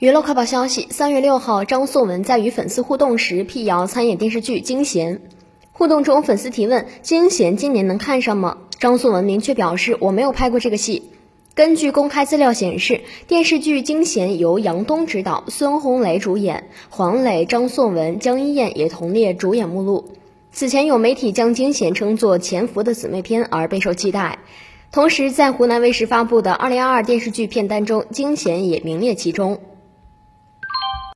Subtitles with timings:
[0.00, 5.16] 娱乐快报消息：三月六号，张颂文在与粉丝互动时辟谣参演电视剧《惊贤》。
[5.72, 11.10] 互动中，粉丝提问：“惊贤今年能看上吗？”张颂文明确表示：“我没有拍过这个戏。”
[11.56, 20.04] 根据公开资料显示，电视剧《惊贤》由杨东执导，孙红雷主演，黄磊、张颂文、江一燕也同列主演目录。
[20.52, 24.38] 此前有媒体将《惊贤》称作《潜伏》的姊妹篇，而备受期待。
[24.92, 29.58] 同时，在湖南卫视发布的2022电视剧片单中，《惊贤》也名列其中。